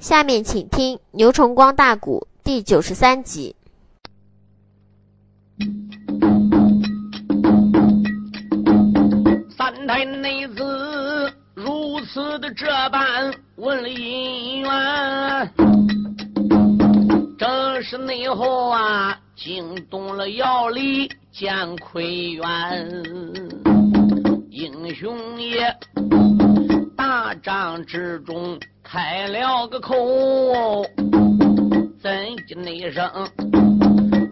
[0.00, 3.54] 下面请听《牛崇光大鼓》第九十三集。
[9.54, 15.52] 三太内子如此的这般问了姻缘，
[17.36, 23.02] 正是内后啊惊动了姚李见奎元，
[24.48, 25.76] 英雄也
[26.96, 28.58] 大帐之中
[28.92, 29.94] 开了个口，
[32.02, 32.10] 怎
[32.48, 33.08] 的那声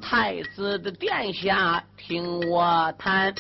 [0.03, 3.33] 太子的殿下听我谈。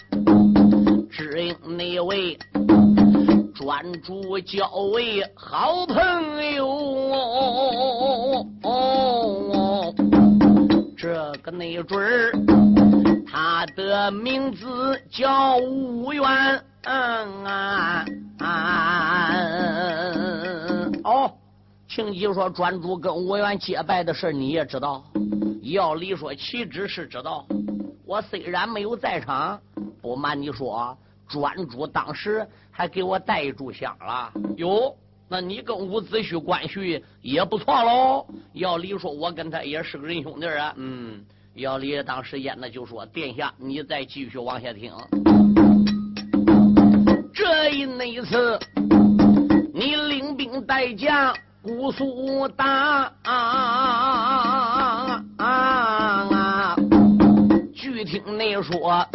[1.10, 2.38] 只因那位
[3.52, 4.64] 专诸交
[4.94, 5.96] 为好朋
[6.54, 8.46] 友，
[10.96, 12.30] 这个那准儿，
[13.26, 16.62] 他的名字叫吴元。
[21.04, 21.32] 哦，
[21.88, 25.04] 庆吉说专诸跟吴元结拜的事你也知道。
[25.62, 27.46] 要理说岂止是知道，
[28.06, 29.60] 我虽然没有在场，
[30.00, 30.96] 不瞒你说。
[31.28, 34.96] 专诸当时还给我带一炷香了哟，
[35.28, 38.26] 那你跟伍子胥关系也不错喽。
[38.54, 40.72] 要理说，我跟他也是个仁兄弟啊。
[40.78, 44.90] 嗯，要理当时演的就说：“殿下，你再继续往下听。
[47.34, 48.58] 这一那一次，
[49.78, 53.12] 你领兵带将姑苏打，
[57.72, 59.06] 据听你说。”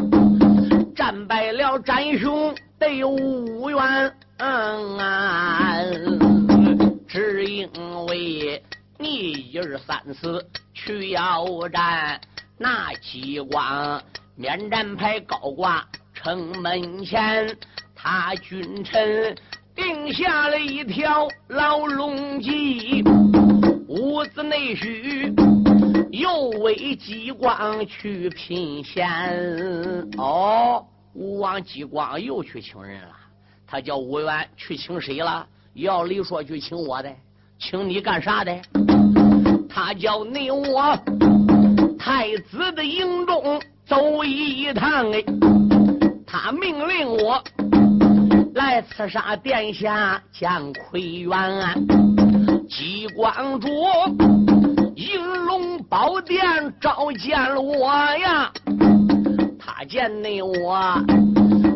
[0.95, 4.13] 战败了战雄得无冤，
[7.09, 7.69] 只因
[8.05, 8.63] 为
[8.97, 12.21] 你一二三四去要战，
[12.57, 14.01] 那激光
[14.37, 17.53] 免战牌高挂城门前，
[17.93, 19.35] 他君臣
[19.75, 23.03] 定下了一条牢笼计，
[23.87, 25.33] 屋子内需
[26.11, 29.07] 又为激光去拼险
[30.17, 30.85] 哦。
[31.13, 33.15] 吴王姬光又去请人了，
[33.67, 35.45] 他叫吴元去请谁了？
[35.73, 37.11] 要理说去请我的，
[37.57, 38.55] 请你干啥的？
[39.69, 40.95] 他叫你我
[41.97, 45.23] 太子的营中走一趟哎，
[46.27, 47.43] 他命令我
[48.53, 51.31] 来刺杀殿下姜奎元。
[52.69, 53.67] 姬光主
[54.95, 56.39] 银龙宝殿
[56.79, 57.87] 召见了我
[58.17, 58.51] 呀。
[59.59, 60.93] 他见你我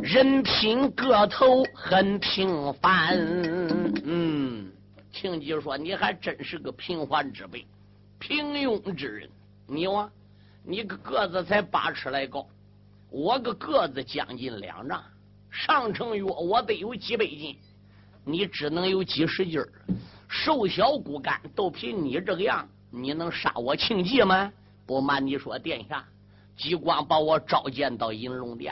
[0.04, 3.18] 人品个头很平凡，
[4.06, 4.72] 嗯，
[5.12, 7.66] 听吉说你还真是个平凡之辈，
[8.20, 9.30] 平庸之人。
[9.68, 10.08] 你哇，
[10.64, 12.48] 你个个子才八尺来高，
[13.10, 15.02] 我个个子将近两丈，
[15.58, 17.58] 上称约我得有几百斤，
[18.24, 19.60] 你只能有几十斤
[20.28, 24.52] 瘦小骨干，都凭你这个样，你能杀我庆忌吗？
[24.86, 26.06] 不瞒你说，殿下。
[26.56, 28.72] 激光把我召见到银龙殿，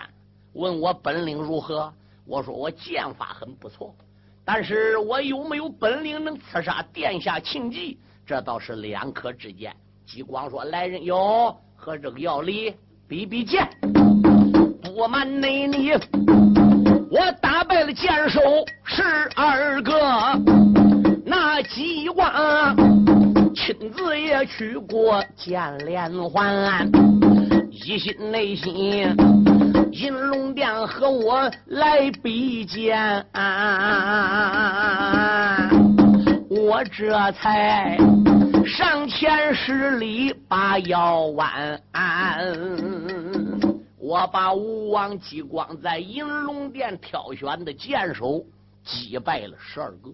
[0.53, 1.91] 问我本领如何？
[2.23, 3.95] 我说我剑法很不错，
[4.43, 7.97] 但是我有没有本领能刺杀殿下庆忌？
[8.27, 9.75] 这倒是两可之见。
[10.05, 12.75] 激光说：“来人哟，和这个药理
[13.07, 13.67] 比比剑。”
[14.83, 15.91] 不瞒内你，
[17.11, 18.39] 我打败了剑手
[18.83, 19.03] 十
[19.35, 19.93] 二个，
[21.25, 22.75] 那几万
[23.55, 26.89] 亲自也去过见连环。
[27.71, 29.15] 一心内心，
[29.91, 33.23] 银龙殿和我来比肩，
[36.49, 37.97] 我这才
[38.65, 41.79] 上前施礼把腰弯。
[44.05, 48.45] 我把吴王姬光在银龙殿挑选的剑手
[48.83, 50.13] 击败了十二个。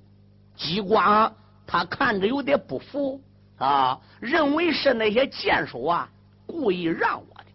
[0.55, 1.35] 姬光
[1.67, 3.21] 他看着有点不服
[3.57, 6.09] 啊，认为是那些剑手啊
[6.47, 7.45] 故意让我的。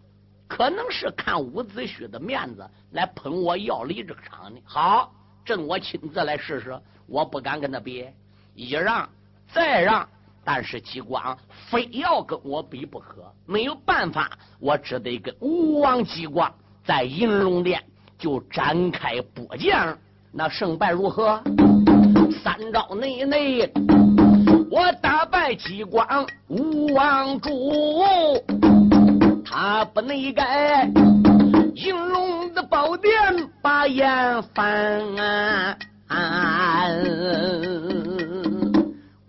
[0.47, 4.61] 可能是看伍子胥的面子来捧我要离这个场的。
[4.63, 5.11] 好，
[5.43, 8.07] 朕我亲自来试试，我不敢跟他比，
[8.53, 9.09] 一让
[9.51, 10.07] 再让，
[10.49, 11.37] 但是激光
[11.69, 16.49] 非要跟我比不可，没有办法，我只得跟吴王激光
[16.85, 17.83] 在银龙殿
[18.17, 19.97] 就展开搏将，
[20.31, 21.43] 那胜败如何？
[22.41, 23.69] 三招内内，
[24.71, 27.51] 我打败激光吴王主。
[29.43, 30.89] 他不内改，
[31.75, 33.11] 银龙的宝殿
[33.61, 35.77] 把眼翻。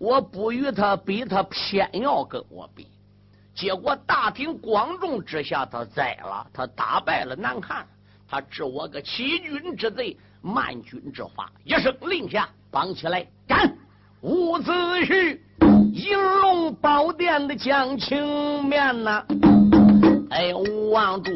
[0.09, 2.87] 我不与他比，他偏要跟我比。
[3.53, 7.85] 结果大庭广众之下，他栽了，他打败了南汉，
[8.27, 11.51] 他治我个欺君之罪、慢君之法。
[11.63, 13.71] 一声令下，绑起来，斩
[14.21, 15.37] 伍子胥。
[15.93, 19.23] 银龙宝殿的将情面呐。
[20.31, 21.31] 哎，吴王主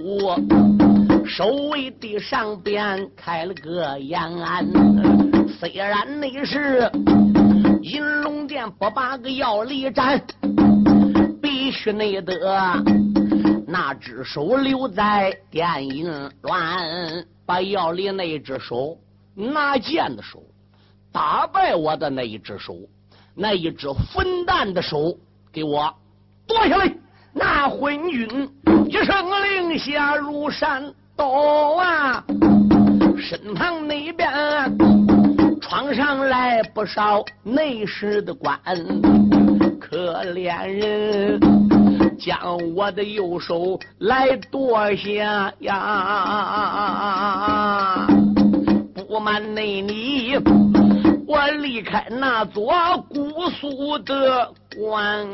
[1.27, 4.67] 守卫的上边开了个延安，
[5.59, 6.89] 虽然那是
[7.83, 10.23] 银龙殿不把个要离斩，
[11.41, 12.33] 必须内得
[13.67, 16.09] 那只手留在殿银
[16.41, 18.97] 銮，把要离那一只手
[19.35, 20.41] 拿剑的手
[21.11, 22.73] 打败我的那一只手，
[23.35, 25.17] 那一只混蛋的手
[25.51, 25.93] 给我
[26.47, 26.89] 夺下来。
[27.33, 28.49] 那昏君
[28.87, 29.13] 一声
[29.43, 32.23] 令下入山洞啊，
[33.17, 34.31] 身旁那边
[35.73, 38.55] 闯上来不少内侍的官，
[39.79, 41.39] 可怜人
[42.19, 42.37] 将
[42.75, 45.75] 我的右手来夺下呀！
[49.07, 50.35] 不瞒内你，
[51.25, 52.71] 我离开那座
[53.09, 55.27] 姑苏的关。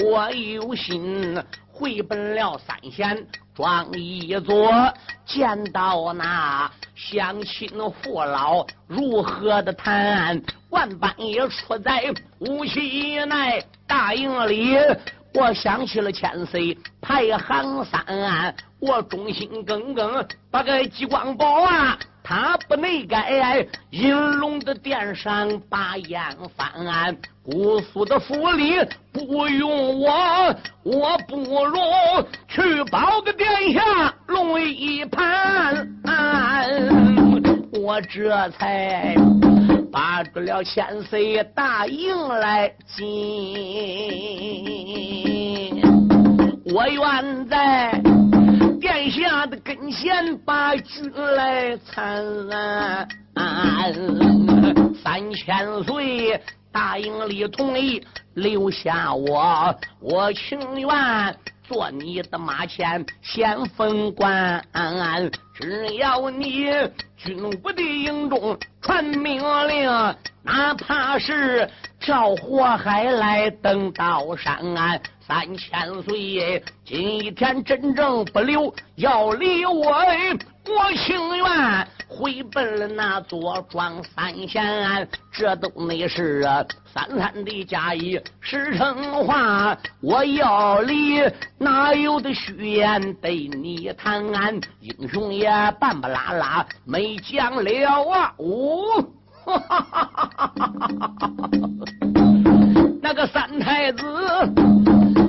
[0.00, 1.36] 我有心
[1.78, 4.92] 回奔了三县庄一座，
[5.24, 7.70] 见到那乡亲
[8.02, 10.42] 父老如何的谈？
[10.70, 14.76] 万般也出在无锡内大营里。
[15.34, 21.96] 我想起了千岁排行三，我忠心耿耿把个激光宝啊！
[22.28, 26.20] 他不能改银龙的殿上把眼
[26.54, 28.74] 翻，姑苏的府里
[29.10, 31.78] 不用我，我不如
[32.46, 35.88] 去保个殿下龙一盘，
[37.82, 39.14] 我这才
[39.90, 43.06] 把住了千岁大营来进，
[46.74, 48.27] 我愿在。
[48.98, 52.20] 在下的跟前把军来参，
[55.00, 56.42] 三千岁
[56.72, 58.04] 大营里同意
[58.34, 60.90] 留下我，我情愿
[61.62, 64.60] 做你的马前先锋官，
[65.54, 66.64] 只要你
[67.16, 69.88] 军务的营中传命令，
[70.42, 71.70] 哪怕是
[72.08, 74.58] 跳火海来登刀山。
[75.20, 85.06] 三千岁，今一天真正不留，要离我，我情愿回奔了那座庄三县。
[85.30, 86.42] 这都那是
[86.94, 91.20] 三三的假意实诚话，我要离，
[91.58, 94.24] 哪有的虚言对你谈？
[94.80, 95.46] 英雄也
[95.78, 98.32] 半不拉拉没讲了啊！
[98.38, 99.06] 哦，
[99.48, 101.50] 哈哈哈
[103.00, 104.04] 那个三太子。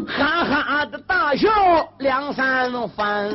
[0.07, 1.47] 哈哈的大笑
[1.99, 3.29] 两三番，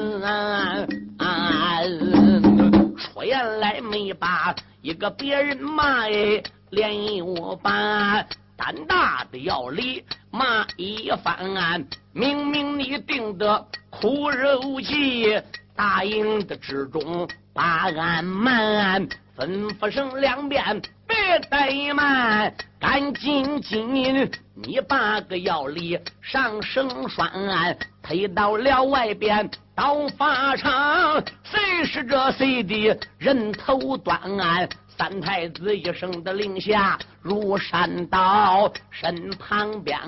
[2.99, 8.23] 出言来没把一个别人骂哎，连我把
[8.57, 11.87] 胆大的要离骂一番。
[12.13, 15.41] 明明你定的苦肉计，
[15.75, 19.09] 答应的之中把俺慢，
[19.39, 20.83] 吩咐声两遍。
[21.07, 34.69] 别怠慢，赶紧紧，你把个药力上绳拴，推到了外边刀法场，谁是这谁的人头断案？
[34.97, 39.99] 三太子一声的令下入山道，身旁边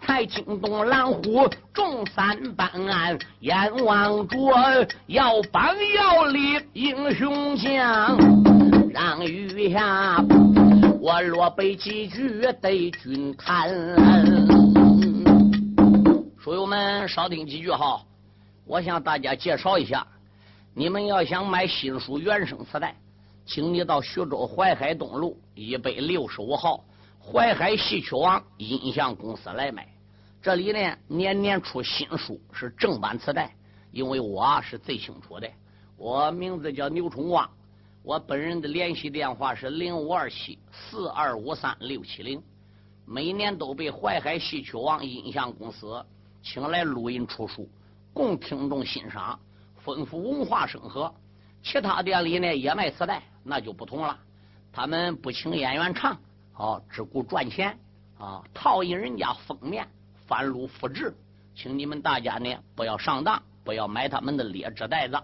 [0.00, 2.70] 才惊动狼虎众三班，
[3.40, 4.38] 眼望着
[5.06, 8.16] 要帮要立英雄将。
[8.92, 10.22] 让余下
[11.00, 13.68] 我落背几句对君谈。
[16.38, 18.00] 书友们少听几句哈，
[18.66, 20.06] 我向大家介绍一下。
[20.74, 22.94] 你们要想买新书原声磁带，
[23.44, 26.84] 请你到徐州淮海东路一百六十五号
[27.20, 29.86] 淮海戏曲网音像公司来买。
[30.40, 33.54] 这里呢年年出新书，是正版磁带，
[33.90, 35.48] 因为我是最清楚的。
[35.96, 37.48] 我名字叫牛春光。
[38.02, 42.42] 我本人的联系电话是零五二七四二五三六七零，
[43.06, 46.04] 每年都被淮海戏曲网音像公司
[46.42, 47.68] 请来录音出书，
[48.12, 49.38] 供听众欣赏，
[49.76, 51.14] 丰富文化生活。
[51.62, 54.18] 其他店里呢也卖磁带，那就不同了，
[54.72, 56.12] 他们不请演员唱，
[56.54, 57.78] 啊，只顾赚钱
[58.18, 59.86] 啊，套印人家封面，
[60.26, 61.14] 翻录复制，
[61.54, 65.22] 请你们大家呢不要上当，不要买他们的劣质袋子，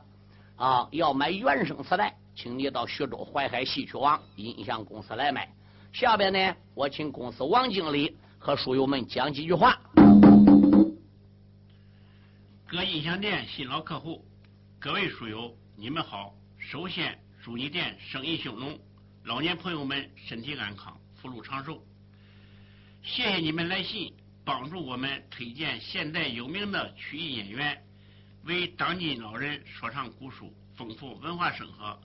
[0.56, 2.14] 啊，要买原声磁带。
[2.40, 5.52] 请你到徐州淮海戏曲网音像公司来买。
[5.92, 9.76] 下边呢，我请公司王经理和书友们讲几句话。
[12.68, 14.24] 各音像店新老客户，
[14.78, 16.32] 各位书友，你们好。
[16.58, 18.78] 首先祝你店生意兴隆，
[19.24, 21.82] 老年朋友们身体安康，福禄长寿。
[23.02, 24.12] 谢谢你们来信，
[24.44, 27.82] 帮助我们推荐现代有名的曲艺演员，
[28.42, 31.98] 为当今老人说唱古书，丰富文化生活。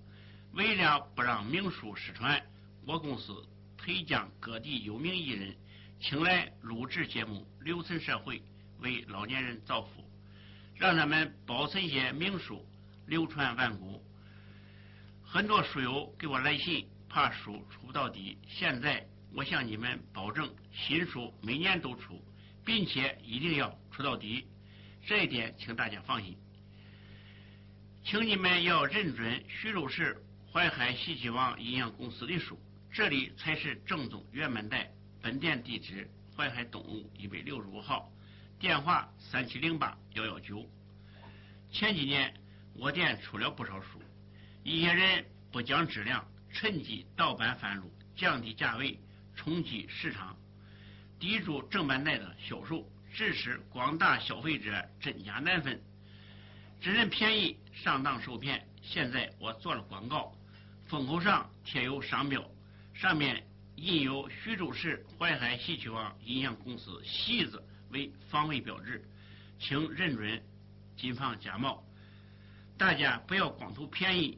[0.53, 2.41] 为了不让名书失传，
[2.85, 3.45] 我公司
[3.75, 5.53] 推将各地有名艺人
[5.99, 8.41] 请来录制节目，留存社会，
[8.79, 10.09] 为老年人造福，
[10.77, 12.65] 让他们保存些名书，
[13.07, 14.01] 流传万古。
[15.33, 18.37] 很多书友给我来信，怕书出不到底。
[18.47, 22.23] 现在我向你们保证，新书每年都出，
[22.63, 24.45] 并且一定要出到底。
[25.03, 26.37] 这一点，请大家放心。
[28.03, 32.55] 请你们要认准徐州市淮海戏曲网阴阳公司的书，
[32.91, 34.87] 这里才是正宗原版带。
[35.19, 38.07] 本店地址：淮海东路一百六十五号，
[38.59, 40.63] 电话：三七零八幺幺九。
[41.71, 42.31] 前几年
[42.75, 43.99] 我店出了不少书。
[44.63, 48.97] 一些人不讲质量，趁机盗版贩入，降低价位，
[49.35, 50.37] 冲击市场，
[51.19, 55.81] 抵住正版带的销售，致使广大消费者真假难分，
[56.79, 58.65] 只认便宜，上当受骗。
[58.81, 60.33] 现在我做了广告，
[60.85, 62.49] 封口上贴有商标，
[62.93, 69.03] 上面印有徐州市淮海戏曲网音像公司“戏”字为防伪标志，
[69.59, 70.41] 请认准，
[70.95, 71.83] 谨防假冒。
[72.77, 74.37] 大家不要光图便宜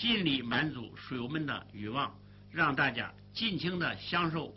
[0.00, 2.14] 尽力满足书友们的欲望，
[2.52, 4.54] 让大家尽情的享受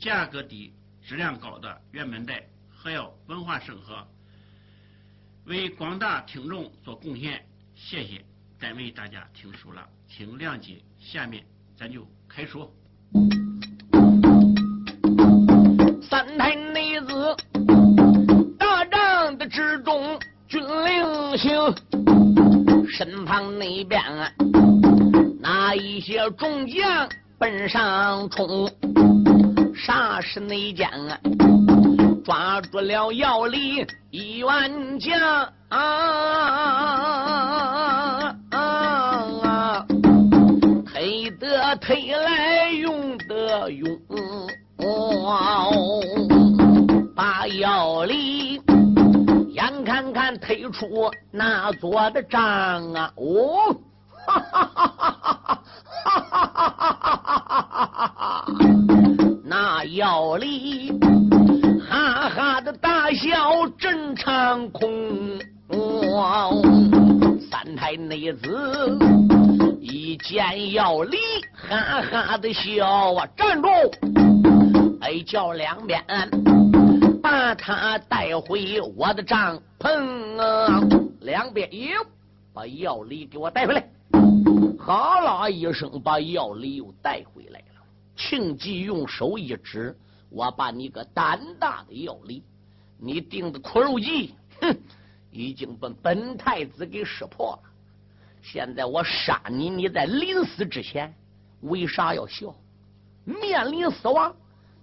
[0.00, 2.44] 价格低、质量高的原版带，
[2.76, 4.04] 还要文化生活，
[5.44, 7.46] 为广大听众做贡献。
[7.76, 8.24] 谢谢，
[8.58, 10.82] 单为大家听书了，请谅解。
[10.98, 11.44] 下面
[11.76, 12.68] 咱就开说。
[16.02, 17.36] 三台内子，
[18.58, 20.18] 大帐的之中。
[20.46, 21.50] 军令行，
[22.96, 24.00] 身旁那边
[25.40, 27.08] 那一些众将
[27.38, 28.70] 奔上冲，
[29.74, 31.18] 啥时内间啊？
[32.24, 35.12] 抓住了要里一万将
[35.70, 35.84] 啊！
[40.86, 43.98] 推得推来用得用，
[47.16, 48.63] 把要里。
[49.84, 52.40] 看看推出那座的帐
[52.94, 53.76] 啊，哦，
[54.26, 55.30] 哈哈哈哈
[56.02, 58.46] 哈哈哈哈哈哈哈哈！
[59.44, 60.90] 那腰里
[61.86, 65.38] 哈哈的大笑震长空，
[67.50, 68.98] 三太内子
[69.80, 71.18] 一见要离，
[71.54, 73.68] 哈哈的笑啊，站住！
[75.02, 76.02] 哎，叫两边。
[77.34, 80.80] 把他带回我的帐篷啊！
[81.22, 82.06] 两边哟，
[82.52, 83.84] 把药力给我带回来。
[84.78, 87.82] 哈啦一声，把药力又带回来了。
[88.14, 89.98] 庆忌用手一指
[90.30, 92.44] ：“我把你个胆大的药力，
[92.98, 94.72] 你定的苦肉计，哼，
[95.32, 97.70] 已经把本太子给识破了。
[98.42, 101.12] 现在我杀你，你在临死之前
[101.62, 102.54] 为啥要笑？
[103.24, 104.32] 面临死亡。”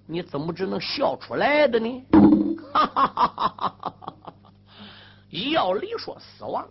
[0.06, 2.06] 你怎么只能笑出来的呢？
[2.74, 4.34] 哈哈哈哈哈！
[5.30, 6.68] 要理说死亡，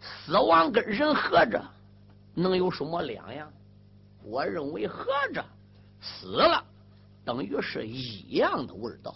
[0.00, 1.62] 死亡跟人活着
[2.34, 3.50] 能有什么两样？
[4.24, 5.44] 我认为活着
[6.00, 6.62] 死了
[7.24, 9.14] 等于是一样的味道。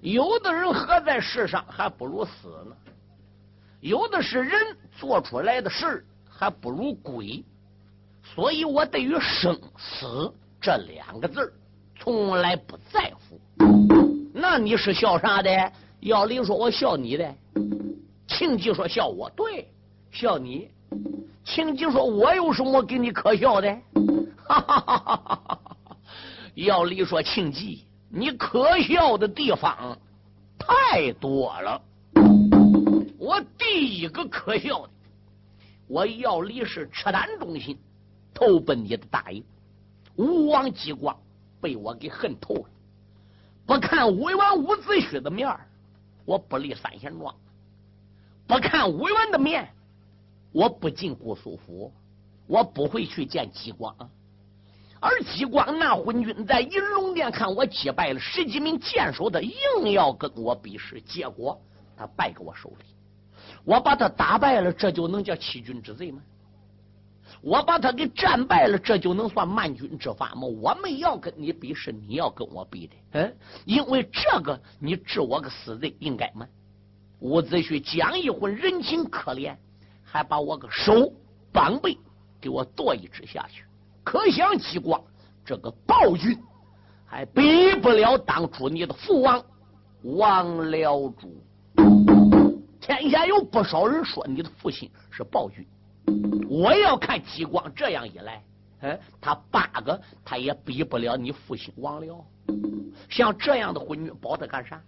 [0.00, 2.76] 有的人活在世上还不如死呢，
[3.80, 7.44] 有的是人做出来的事还不如鬼。
[8.22, 11.52] 所以我对于生死这两个字。
[12.02, 13.38] 从来不在乎，
[14.32, 15.50] 那你是笑啥的？
[16.00, 17.34] 要李说，我笑你的。
[18.26, 19.68] 庆吉说笑我，对，
[20.10, 20.70] 笑你。
[21.44, 23.68] 庆吉说，我有什么给你可笑的？
[24.48, 25.60] 哈哈哈哈哈哈！
[26.54, 29.98] 要李说，庆吉，你可笑的地方
[30.58, 31.82] 太多了。
[33.18, 34.90] 我第一个可笑的，
[35.86, 37.76] 我要离是赤胆忠心，
[38.32, 39.44] 投奔你的大营，
[40.16, 41.14] 吴王姬光。
[41.60, 42.64] 被我给恨透了，
[43.66, 45.54] 不看委员伍子胥的面
[46.24, 47.34] 我不立三贤庄；
[48.46, 49.68] 不看委员的面，
[50.52, 51.92] 我不进姑苏府，
[52.46, 53.94] 我不会去见姬光。
[55.00, 61.60] 而激光那昏君在银龙殿看我击败了十几名剑手，他硬要跟我比试，结果
[61.96, 62.84] 他败给我手里。
[63.64, 66.20] 我把他打败了，这就能叫欺君之罪吗？
[67.42, 70.42] 我把他给战败了，这就能算慢军之法吗？
[70.42, 76.46] 我们要跟你比，是你要跟我比的，嗯，因为这个你治我个死罪，应该吗？
[77.20, 79.56] 伍子胥讲一回人情可怜，
[80.02, 81.12] 还把我个手
[81.52, 81.98] 绑背
[82.40, 83.64] 给我剁一只下去。
[84.04, 85.02] 可想激光
[85.44, 86.38] 这个暴君，
[87.06, 89.42] 还比不了当初你的父王
[90.02, 91.42] 王辽主。
[92.80, 95.66] 天下有不少人说你的父亲是暴君。
[96.48, 98.42] 我要看激光这样一来，
[98.80, 102.24] 嗯，他八个他也比不了你父亲王辽。
[103.08, 104.80] 像这样的婚女保他干啥？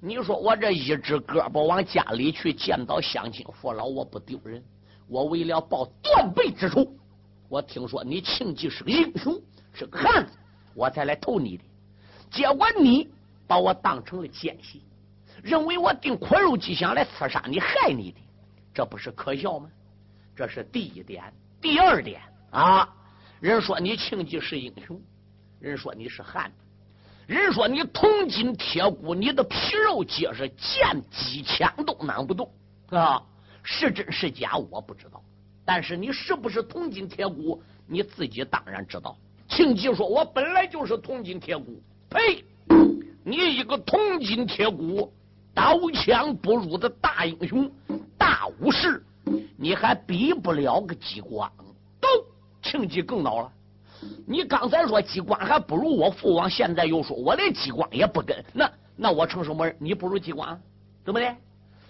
[0.00, 4.62] 你说我这一只胳膊往家里去见到乡亲父老，我不丢人。
[5.06, 6.86] 我为了报断背之仇，
[7.48, 9.38] 我听说你庆忌是个英雄，
[9.74, 10.32] 是个汉子，
[10.74, 11.64] 我才来投你的。
[12.30, 13.10] 结果你
[13.46, 14.82] 把我当成了奸细，
[15.42, 18.18] 认为我定苦肉计想来刺杀你、害你的，
[18.72, 19.68] 这不是可笑吗？
[20.40, 21.22] 这是第一点，
[21.60, 22.18] 第二点
[22.50, 22.88] 啊，
[23.40, 24.98] 人说你庆忌是英雄，
[25.58, 26.64] 人说你是汉子，
[27.26, 32.50] 人说你铜筋铁骨，你的皮肉结实，剑机枪都拿不动
[32.88, 33.22] 啊，
[33.62, 35.22] 是真是假我不知道，
[35.62, 39.14] 但是你是不是铜筋铁骨，你自己当然知道。
[39.46, 42.42] 庆忌说：“我本来就是铜筋铁骨。”呸！
[43.22, 45.12] 你一个铜筋铁骨、
[45.52, 47.70] 刀枪不入的大英雄、
[48.16, 49.04] 大武士。
[49.62, 51.52] 你还比不了个激光，
[52.00, 52.08] 都
[52.62, 53.52] 庆忌更恼了。
[54.26, 59.76] 你刚才说激光还不如我父王，现在又说我连激光也不跟，那那我成什么人？
[59.78, 60.58] 你不如激光，
[61.04, 61.36] 怎么的？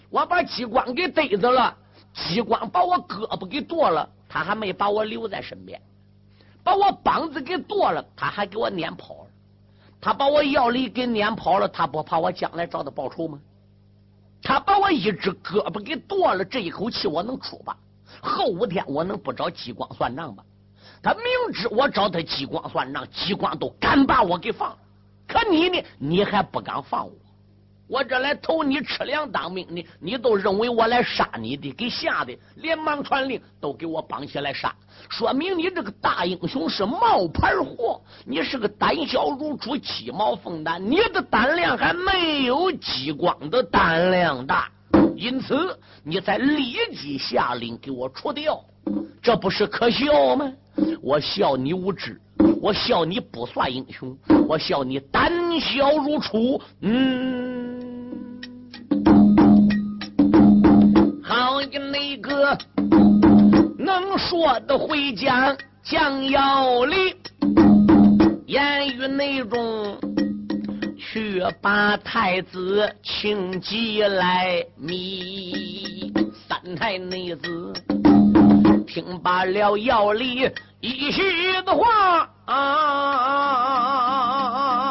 [0.08, 1.72] 我把激光给逮着了，
[2.12, 5.78] 激光把我胳膊给剁了，他还没把我留在身边；
[6.64, 9.30] 把我膀子给剁了，他还给我撵跑了。
[10.00, 13.38] 他把我药力给撵跑了，他不怕我将来找他报仇吗？
[14.42, 17.76] 他把我一只胳膊给剁了，这一口气我能出吧？
[18.20, 20.42] 后五天我能不找激光算账吗？
[21.02, 24.78] 他明知我找他激光算账，激光都敢把我给放了。
[25.26, 25.84] 可你呢？
[25.98, 27.12] 你还不敢放我？
[27.90, 34.72] 我这来投你吃粮当兵呢，你都认为我来杀你的，给吓得连忙传令，都给我绑起来杀。
[35.08, 44.70] 说明你这个大英雄是冒牌货，你是个胆小如猪、鸡毛凤胆，你的胆量还没有激光的胆量大，
[45.16, 48.64] 因此你才立即下令给我除掉，
[49.20, 50.52] 这不是可笑吗？
[51.02, 52.20] 我笑你无知，
[52.62, 56.62] 我笑你不算英雄，我笑你胆小如鼠。
[56.82, 57.69] 嗯，
[62.20, 62.56] 个。
[63.78, 67.16] 能说的会讲讲要理，
[68.46, 69.98] 言语内容
[70.98, 76.12] 却把太子请进来密。
[76.48, 77.72] 三太内子
[78.86, 81.22] 听罢了要理一席
[81.64, 82.54] 的话啊。
[83.24, 84.89] 啊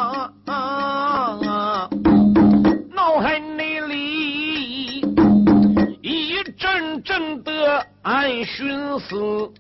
[8.12, 9.52] 俺寻思，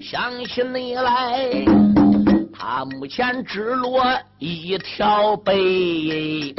[0.00, 1.64] 想起你来，
[2.52, 4.02] 他目前只落
[4.40, 6.52] 一条背，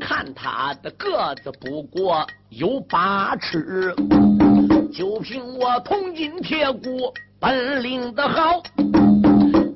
[0.00, 3.94] 看他的个子不过有八尺，
[4.92, 8.60] 就凭我铜筋铁骨本领的好，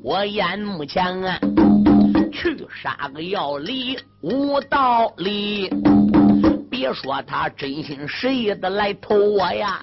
[0.03, 1.39] 我眼目前啊。
[2.33, 5.69] 去杀个要理无道理，
[6.79, 9.81] 别说他真心实意的来投我呀，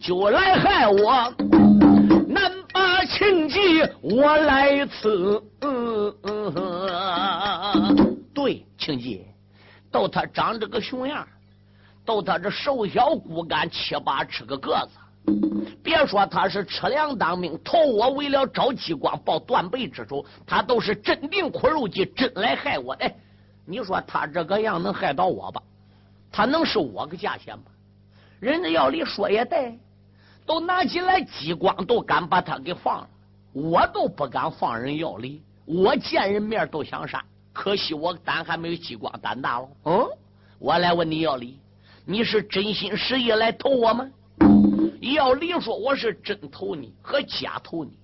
[0.00, 1.30] 就来害我，
[2.26, 5.38] 难把情计我来刺。
[8.32, 9.26] 对，情计，
[9.92, 11.28] 逗他长这个熊样，
[12.06, 15.32] 逗他这瘦小骨干七八尺个个子。
[15.82, 22.94] 别说他是吃粮当兵，投我为了找机关报断背之仇，他都是真定苦肉计，真来害我。
[22.94, 23.14] 哎，
[23.66, 25.60] 你说他这个样能害到我吧？
[26.32, 27.64] 他能是我个价钱吗？
[28.38, 29.78] 人家要理说也对，
[30.46, 33.08] 都拿起来激光都敢把他给放了，
[33.52, 35.42] 我都不敢放人要理。
[35.66, 39.68] 我见人面都想杀，可惜我胆还没有激光胆大了。
[39.84, 40.08] 嗯，
[40.58, 41.60] 我来问你要理，
[42.04, 44.10] 你是真心实意来投我吗？
[45.00, 47.98] 要理说我是真投你和假投你，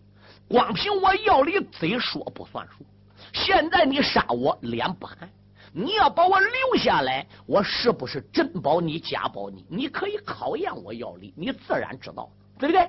[0.48, 2.84] 光凭我要理嘴说不算数。
[3.32, 5.28] 现在你杀我脸不寒，
[5.78, 9.62] 你要把我留下来，我是不是真保你假保你？
[9.68, 12.30] 你可以考验我要力，你自然知道。
[12.58, 12.88] 对不对？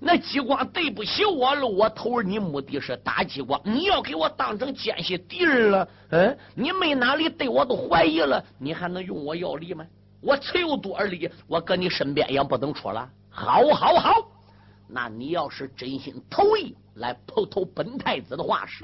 [0.00, 9.84] 那激光对不起我了，我投，你目的是打激光，你要给我当成奸细敌人了，嗯，你没哪里对我都怀疑了，你还能用我要力吗？
[10.22, 13.06] 我持有多少力，我搁你身边也不能出了。
[13.28, 14.14] 好，好，好，
[14.88, 18.80] 那你要是真心投意来投投本太子的话是，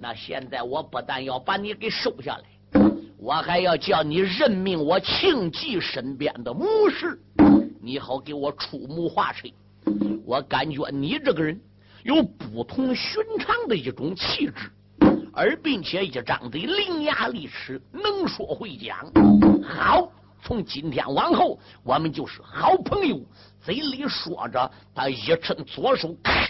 [0.00, 2.44] 那现在我不但要把你给收下来，
[3.24, 7.18] 我还要叫你任命我庆忌身边的谋士，
[7.80, 9.48] 你好给我出谋划策。
[10.26, 11.58] 我感觉你这个人
[12.02, 14.70] 有不同寻常的一种气质，
[15.32, 19.10] 而并且一张嘴伶牙俐齿，能说会讲。
[19.62, 20.06] 好，
[20.42, 23.18] 从今天往后，我们就是好朋友。
[23.62, 26.46] 嘴里说着，他一伸左手，咔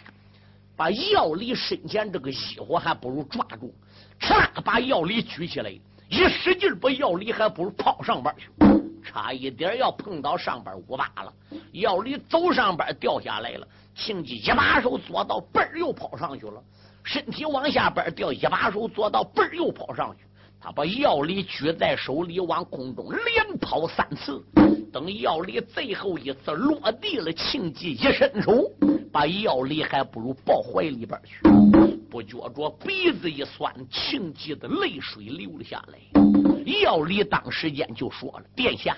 [0.75, 3.73] 把药里身前这个衣服还不如抓住，
[4.21, 5.73] 哧，把药里举起来，
[6.09, 8.49] 一使劲把药里还不如跑上边去。
[9.03, 11.33] 差一点要碰到上边五八了，
[11.73, 13.69] 药里走上边掉下来了。
[13.95, 16.63] 庆忌一把手左到背儿又跑上去了，
[17.05, 20.25] 身体往下边掉，一把手左到背儿又跑上去。
[20.65, 24.43] 他把药里举在手里，往空中连跑三次。
[24.91, 28.73] 等药里最后一次落地了，庆忌一伸手，
[29.13, 31.39] 把药里还不如抱怀里边去。
[32.11, 35.99] 不觉着鼻子一酸，庆忌的泪水流了下来。
[36.83, 38.97] 药里当时间就说了：“殿下，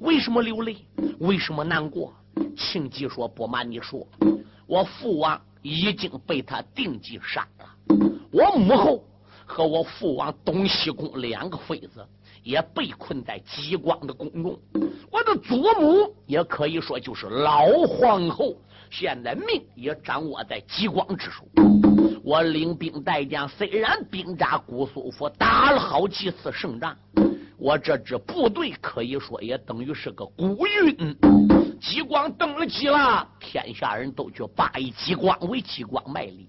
[0.00, 0.78] 为什么流泪？
[1.20, 2.12] 为什么难过？”
[2.58, 4.04] 庆忌说：“不瞒你说，
[4.66, 7.66] 我父王已经被他定计杀了。
[8.32, 9.04] 我母后
[9.54, 12.04] 和我父王东西宫两个妃子
[12.42, 14.58] 也被困在极光的宫中。
[15.12, 18.56] 我的祖母也可以说就是老皇后，
[18.90, 21.44] 现在命也掌握在极光之手。”
[22.24, 26.96] 我领兵带将，虽然兵扎姑苏府，打了好几次胜仗，
[27.56, 31.16] 我这支部队可以说也等于是个孤军。
[31.80, 36.46] 激光登了基了，天下人都去拜以激光为激光卖力。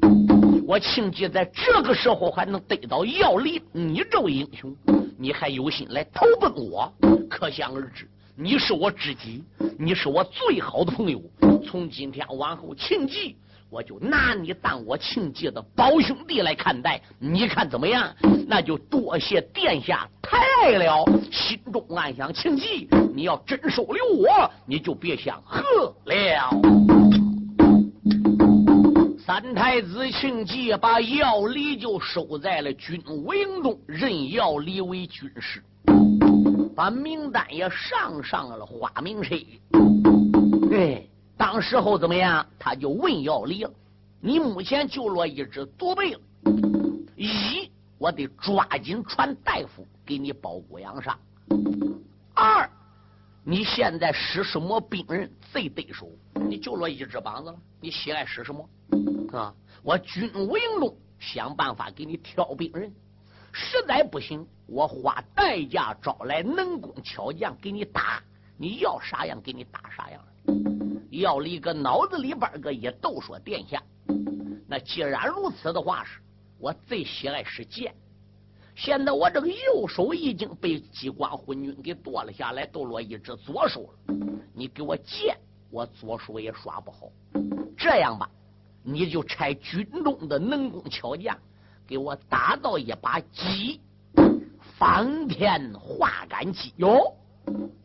[0.65, 4.75] 我庆忌在这个时候还能得到要礼，你这位英雄，
[5.17, 6.91] 你还有心来投奔我，
[7.29, 9.43] 可想而知，你是我知己，
[9.77, 11.21] 你是我最好的朋友。
[11.63, 13.35] 从今天往后，庆忌。
[13.75, 18.09] 我就拿你当我庆忌的宝兄弟来看待，你看怎么样？
[18.47, 21.03] 那就多谢殿下太爱了。
[21.29, 26.49] 心中暗想：庆忌，你要真收留我，你就别想喝了。
[29.19, 35.61] 三太子庆忌把药礼就收在了军营中，任药礼为军师，
[36.73, 39.35] 把名单也上上了花名册。
[40.71, 41.03] 哎。
[41.37, 42.45] 当时候怎么样？
[42.57, 43.71] 他就问药理了
[44.21, 46.17] ：“你目前就落一只毒病，
[47.15, 51.13] 一我得抓紧传大夫给你包谷养伤；
[52.33, 52.69] 二
[53.43, 56.09] 你现在使什么病人最得手？
[56.33, 58.69] 你就落一只膀子了，你喜爱使什么？
[59.37, 59.53] 啊！
[59.83, 62.91] 我军务营中想办法给你挑病人，
[63.51, 68.23] 实在不行，我花代价招来能工巧匠给你打，
[68.57, 70.21] 你要啥样给你打啥样。”
[71.19, 73.81] 要了一个脑子里边个也都说殿下，
[74.67, 76.19] 那既然如此的话是，
[76.59, 77.93] 我最喜爱是剑。
[78.75, 84.15] 现在我这个右手已经被机关昏君给剁了下来，都落一只左手了。
[84.53, 85.37] 你给我剑，
[85.71, 87.09] 我左手也耍不好。
[87.77, 88.29] 这样吧，
[88.83, 91.37] 你就差军中的能工巧匠
[91.87, 93.79] 给我打造一把戟，
[94.77, 96.73] 方天画杆戟。
[96.77, 97.15] 哟，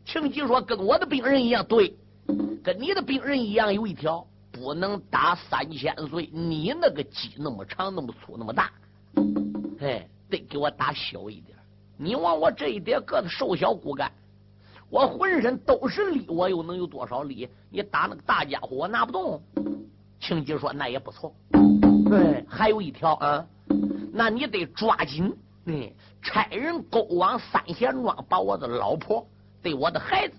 [0.03, 1.95] 庆吉说跟我的病人一样，对。
[2.63, 6.29] 跟你的病人一样，有一条不能打三千岁。
[6.31, 8.71] 你那个鸡那么长、那么粗、那么大，
[9.79, 11.57] 哎，得给我打小一点。
[11.97, 14.11] 你往我这一点个子瘦小骨干，
[14.89, 17.47] 我浑身都是力，我又能有多少力？
[17.69, 19.41] 你打那个大家伙，我拿不动。
[20.19, 21.33] 青吉说：“那也不错。”
[22.09, 23.45] 对，还有一条啊，
[24.11, 25.91] 那你得抓紧，嗯，
[26.21, 29.25] 差人勾往三贤庄，把我的老婆
[29.63, 30.35] 对我的孩子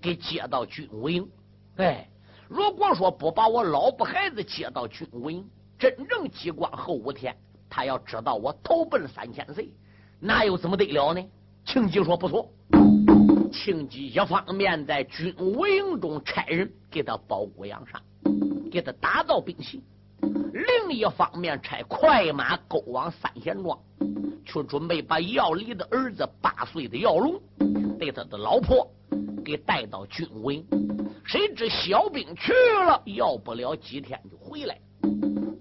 [0.00, 1.28] 给接到军务营。
[1.76, 2.08] 哎，
[2.48, 5.46] 如果说不把我老婆孩子接到军务营，
[5.78, 7.36] 真正机关后五天，
[7.70, 9.72] 他要知道我投奔三千岁，
[10.18, 11.24] 那又怎么得了呢？
[11.64, 12.50] 庆吉说不错，
[13.52, 18.02] 庆吉一方面在军务营中差人给他保谷养伤，
[18.70, 19.80] 给他打造兵器；
[20.20, 23.78] 另一方面差快马勾往三贤庄，
[24.46, 27.38] 去准备把药离的儿子八岁的药龙，
[27.98, 28.90] 对他的老婆
[29.44, 30.64] 给带到军委。
[31.24, 32.52] 谁知小兵去
[32.86, 34.78] 了，要不了几天就回来。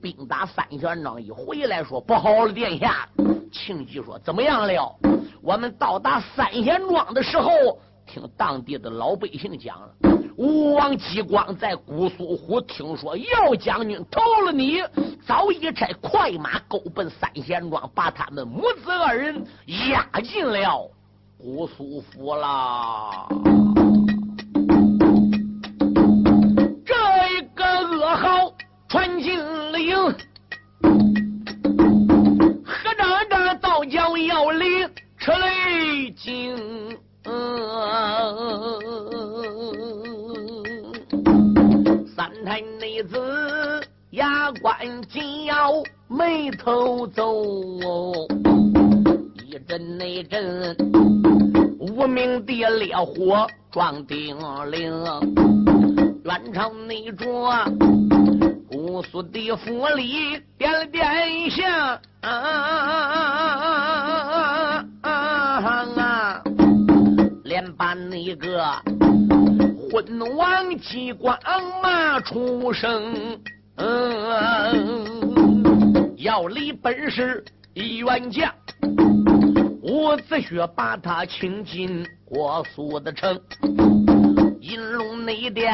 [0.02, 3.08] 兵打三贤庄一回来，说不好了，殿下。
[3.52, 4.96] 庆忌说怎么样了？
[5.42, 7.50] 我们到达三贤庄的时候，
[8.06, 9.90] 听当地的老百姓讲了，
[10.38, 14.82] 吴王姬光在姑苏湖听说姚将军投了你，
[15.26, 19.44] 早已差快马勾奔三贤庄，把他们母子二人
[19.92, 20.60] 押进了
[21.38, 23.28] 姑苏府啦。
[26.84, 26.94] 这
[27.38, 28.52] 一个噩耗
[28.90, 29.96] 传进了营，
[32.66, 36.58] 何张张道将要领车雷惊。
[42.16, 45.72] 三太内子牙关紧咬，
[46.08, 47.46] 眉头皱，
[49.78, 50.76] 一阵那阵
[51.80, 54.36] 无名的烈火撞顶
[54.72, 54.92] 岭，
[56.24, 57.28] 元朝内着
[58.68, 61.72] 姑苏的府里点了点香。
[62.22, 63.14] 啊啊啊
[65.04, 66.44] 啊啊啊啊
[67.44, 68.66] 连把那个
[69.92, 71.38] 昏王机关
[71.84, 73.14] 骂出声，
[76.18, 78.52] 要离本是一员将，
[79.90, 83.40] 伍子胥把他请进郭苏的城，
[84.60, 85.72] 银龙内殿，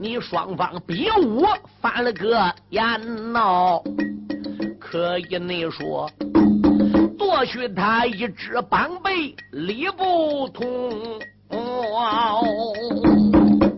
[0.00, 1.44] 你双方比武
[1.82, 2.82] 翻了个眼
[3.30, 3.82] 闹，
[4.80, 6.10] 可以你说。
[7.18, 10.90] 夺取他一支帮备，理不通。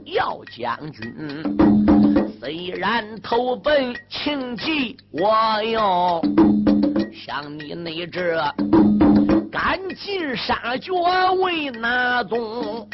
[0.05, 1.13] 姚将军
[2.39, 6.23] 虽然投奔秦晋，我哟
[7.13, 8.41] 像你那只
[9.51, 10.93] 赶尽杀绝
[11.43, 12.89] 为哪种？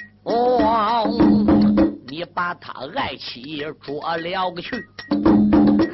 [2.09, 4.75] 你把他爱妻捉了个去，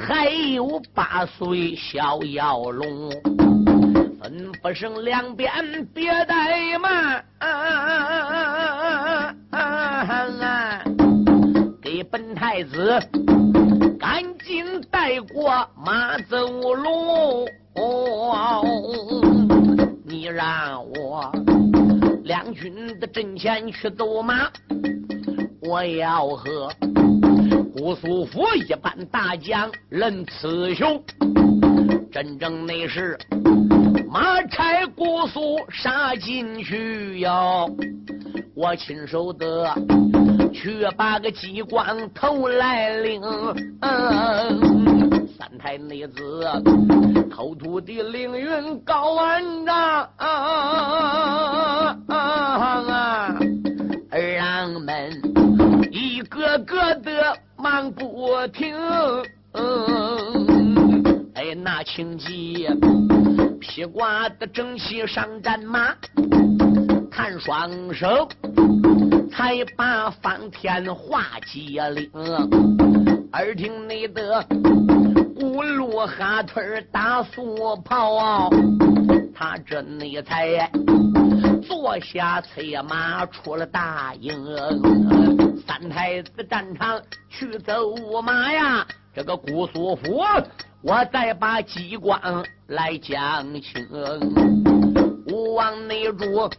[0.00, 3.10] 还有八岁小妖龙。
[4.20, 5.50] 吩咐声两边
[5.92, 7.24] 别怠慢，
[11.82, 13.00] 给本太子
[13.98, 17.48] 赶紧带过马走龙。
[20.12, 21.32] 你让我
[22.24, 24.46] 两军的阵前去走马，
[25.62, 26.70] 我要和
[27.72, 31.02] 姑苏府一般大将论雌雄，
[32.12, 33.18] 真正那是。
[34.10, 37.74] 马差姑苏杀进去哟，
[38.54, 39.74] 我亲手的
[40.52, 43.22] 去把个机关头来领。
[43.80, 45.01] 嗯
[45.42, 46.44] 三太内子
[47.28, 50.08] 口吐的凌云高万丈，
[54.08, 55.10] 儿郎们
[55.90, 58.72] 一个个的忙不停。
[61.34, 62.68] 哎，那情急。
[63.60, 65.88] 披挂的正气上战马，
[67.10, 68.28] 弹双手，
[69.32, 72.08] 才把方天画戟领。
[73.32, 74.44] 耳听你的
[75.62, 78.50] 咕噜哈腿打素袍，
[79.32, 80.68] 他这内才
[81.62, 84.34] 坐下催马出了大营。
[85.64, 90.20] 三太子战场去走马呀，这个姑苏府。
[90.82, 92.20] 我再把机关
[92.66, 93.86] 来讲清。
[95.28, 96.50] 吴王内主，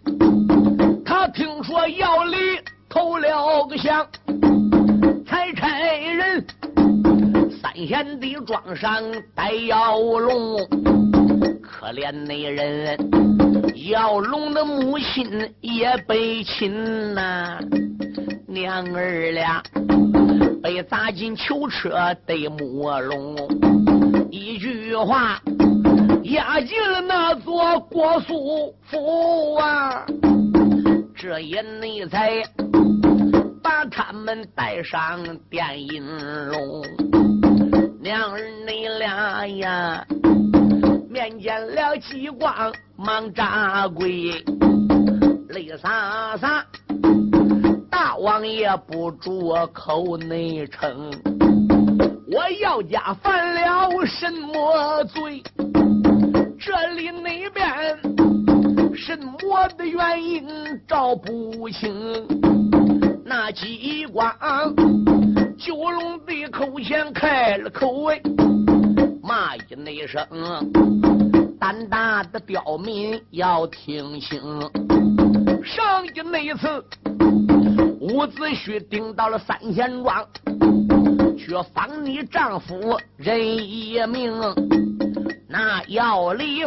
[1.03, 2.37] 他听说要离
[2.87, 4.07] 投了个降，
[5.27, 6.47] 才差人
[7.63, 9.01] 三贤的庄上
[9.33, 10.57] 带姚龙。
[11.61, 12.99] 可怜那人，
[13.89, 15.25] 姚龙的母亲
[15.61, 17.57] 也被擒呐，
[18.47, 19.63] 娘儿俩
[20.61, 23.33] 被砸进囚车得木笼。
[24.29, 25.41] 一句话
[26.23, 30.05] 压进了那座郭苏府啊！
[31.15, 32.43] 这也内才
[33.63, 36.05] 把他们带上电银
[36.47, 36.83] 龙，
[38.03, 38.37] 娘儿
[38.67, 40.05] 你俩呀，
[41.09, 42.53] 面见了激光，
[42.97, 44.43] 忙扎跪，
[45.47, 46.65] 泪洒洒，
[47.89, 51.09] 大王爷不住口内称。
[52.29, 55.41] 我姚家犯了什么罪？
[56.59, 57.97] 这里那边
[58.93, 60.45] 什么的原因
[60.85, 62.27] 找不清。
[63.35, 64.31] 那机关
[65.57, 68.21] 九龙的口前开了口哎，
[69.23, 70.23] 骂一那声，
[71.59, 74.39] 胆大的刁民要听清。
[75.63, 76.85] 上一那一次，
[77.99, 80.23] 伍子胥顶到了三贤庄。
[81.35, 84.31] 却放你丈夫人一命，
[85.49, 86.63] 那要离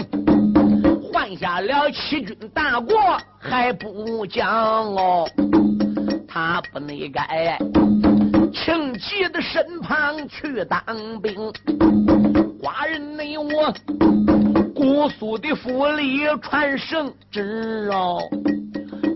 [1.12, 2.96] 换下了七军大国
[3.38, 4.52] 还不讲
[4.96, 5.28] 哦。
[6.36, 7.58] 他不内该，
[8.52, 10.78] 情急的身旁去当
[11.22, 11.50] 兵。
[12.60, 13.72] 寡人内我
[14.74, 18.18] 姑苏的府里传圣旨哦，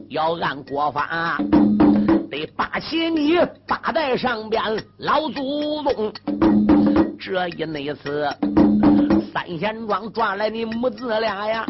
[0.08, 1.36] 要按国法
[2.30, 3.36] 得把起你
[3.68, 4.62] 八代上边
[4.96, 6.10] 老祖宗。
[7.20, 8.26] 这一那次
[9.30, 11.66] 三贤庄抓来你母子俩呀，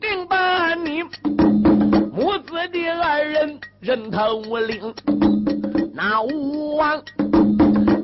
[0.00, 1.02] 定把你
[2.14, 4.94] 母子的二人任他无领。
[5.92, 7.02] 那吴王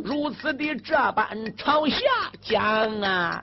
[0.04, 1.96] 如此的这般朝下
[2.42, 2.60] 讲
[3.02, 3.40] 啊，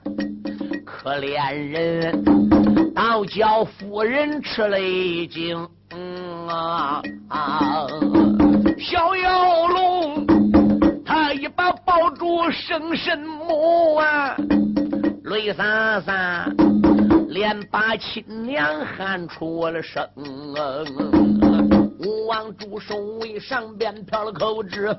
[0.84, 2.22] 可怜人
[2.94, 5.66] 倒叫夫人吃了一惊。
[5.90, 7.86] 嗯啊啊，
[8.78, 10.26] 小妖龙
[11.06, 11.32] 他。
[11.32, 14.34] 一把抱住生身母啊，
[15.24, 16.50] 泪洒洒，
[17.28, 20.08] 连把亲娘喊出了声。
[22.00, 24.96] 吴王主手为上边飘了口纸，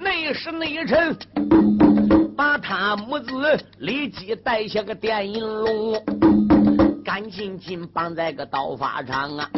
[0.00, 1.16] 内侍内臣
[2.36, 3.32] 把他母子
[3.78, 6.02] 立即带下个电银龙，
[7.04, 9.50] 赶紧紧绑在个刀法上啊，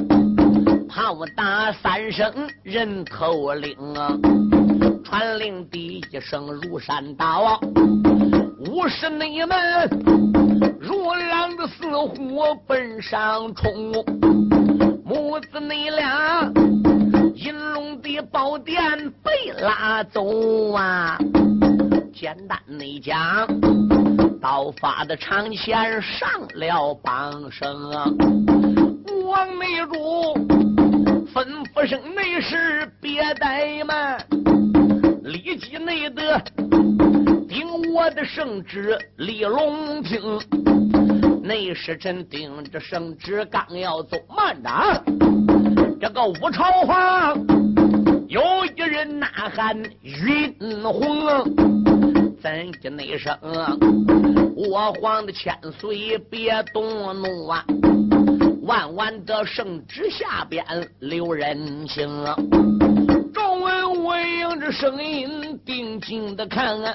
[0.88, 4.16] 炮打三声人头领啊。
[5.04, 7.60] 传令第一声如山倒，
[8.58, 10.43] 武士你们
[10.94, 13.92] 如狼的似虎奔上冲，
[15.04, 16.48] 母子你俩
[17.34, 18.80] 银龙的宝殿
[19.24, 21.18] 被拉走啊！
[22.14, 23.44] 简单内讲，
[24.40, 28.06] 刀法的长线上了榜声啊！
[29.26, 30.34] 王内主
[31.34, 34.16] 吩咐声内侍别怠慢。
[35.24, 36.40] 立即内得
[37.54, 40.20] 顶我的圣旨李龙厅，
[41.40, 45.04] 内侍臣顶着圣旨刚要走，慢着！
[46.00, 47.38] 这个武朝皇
[48.26, 48.42] 有
[48.74, 51.44] 一人呐喊云红，
[52.42, 53.38] 怎的那声？
[54.56, 57.64] 我皇的千岁别动怒啊！
[58.62, 60.64] 万万的圣旨下边
[60.98, 62.04] 留人情。
[64.72, 66.94] 声音，定睛的看，啊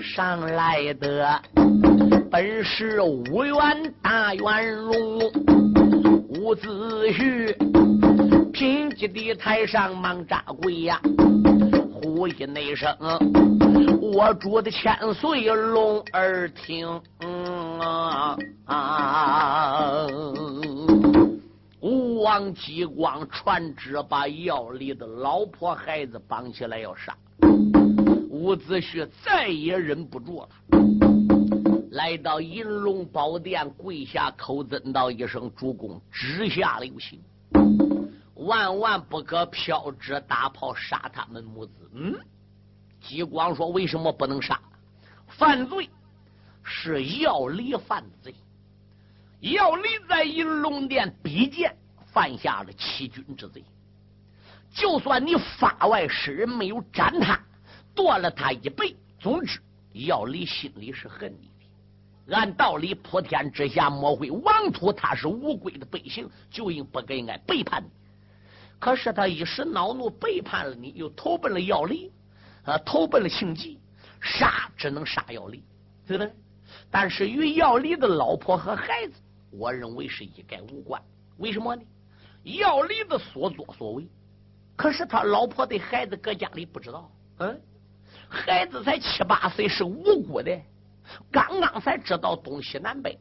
[0.00, 1.40] 上来的
[2.30, 5.18] 本是五元大元龙
[6.28, 7.54] 伍子胥，
[8.50, 11.00] 贫瘠的台上忙扎跪呀，
[11.92, 12.96] 呼一那声，
[14.00, 16.88] 我主的千岁龙儿听
[17.80, 20.06] 啊啊！
[22.20, 27.16] 王继光传旨，把药里的老婆孩子绑起来要杀。
[28.28, 30.48] 伍子胥再也忍不住了，
[31.92, 37.18] 来到银龙宝殿，跪下口尊道一声：“主公，旨下留情，
[38.34, 42.14] 万万不可飘着大炮杀他们母子。”嗯，
[43.00, 44.60] 继光说：“为什么不能杀？
[45.26, 45.88] 犯罪
[46.62, 48.34] 是药离犯罪。”
[49.40, 51.74] 要离在银龙殿比剑，
[52.12, 53.64] 犯下了欺君之罪。
[54.72, 57.40] 就算你法外施人没有斩他，
[57.94, 59.60] 剁了他一辈，总之
[59.92, 62.36] 要离心里是恨你的。
[62.36, 67.88] 按道理，普天之下莫非王土，他是无归的百姓，就应不该应该背叛你。
[68.78, 72.12] 可是他一时恼怒，背叛了你，又投奔了药离，
[72.64, 73.80] 啊，投奔了庆忌，
[74.20, 75.64] 杀只能杀药离，
[76.06, 76.32] 对不对？
[76.88, 79.14] 但是与药离的老婆和孩子。
[79.50, 81.02] 我认为是一概无关，
[81.38, 81.82] 为什么呢？
[82.42, 84.08] 药离的所作所为，
[84.76, 87.10] 可是他老婆的孩子搁家里不知道。
[87.38, 87.60] 嗯，
[88.28, 90.58] 孩子才七八岁，是无辜的，
[91.30, 93.18] 刚刚才知道东西南北。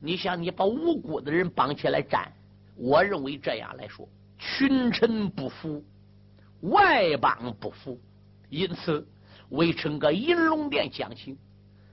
[0.00, 2.32] 你想，你把无辜的人绑起来斩，
[2.76, 4.08] 我认为这样来说，
[4.38, 5.84] 群臣不服，
[6.60, 8.00] 外邦不服，
[8.48, 9.06] 因此
[9.50, 11.36] 微臣搁银龙殿讲情，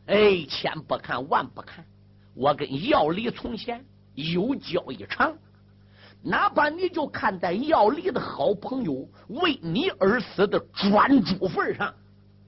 [0.06, 1.84] 哎，千不看万不看。
[2.34, 5.36] 我跟药离从前有交一场，
[6.28, 11.94] 哪怕你就看在药离的好朋友为你而死的专诸份上，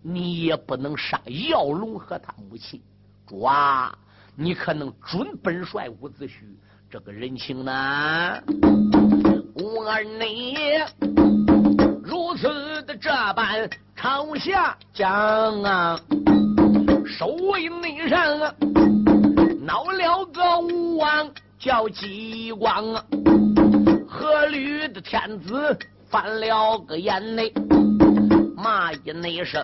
[0.01, 2.81] 你也不能杀药龙和他母亲。
[3.27, 3.95] 主啊，
[4.35, 6.31] 你可能准本帅伍子胥
[6.89, 8.41] 这个人情呢？
[9.53, 10.55] 我儿你
[12.01, 15.99] 如此的这般朝下讲啊，
[17.05, 18.55] 守卫内上啊。
[19.61, 21.29] 闹了个吴王
[21.59, 23.03] 叫激光啊，
[24.07, 25.77] 河吕的天子
[26.07, 27.51] 翻了个眼泪，
[28.55, 29.63] 骂一那声，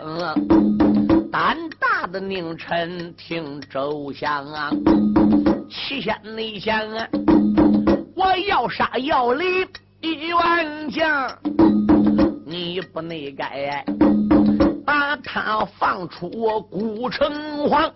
[1.31, 4.71] 胆大的佞臣听周详啊，
[5.69, 7.07] 七仙内想啊，
[8.15, 9.45] 我要杀要离
[10.01, 11.37] 一万将。
[12.45, 13.85] 你不内该
[14.85, 16.27] 把他放出
[16.69, 17.31] 古城
[17.69, 17.91] 隍，